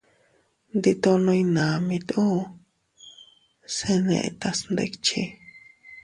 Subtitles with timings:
[0.75, 2.39] Nditono iynamit uu,
[3.75, 5.21] se netas ndikchi.